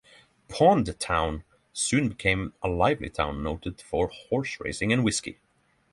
[0.47, 1.43] Pond Town
[1.73, 5.37] soon became a lively town noted for horse racing and whiskey.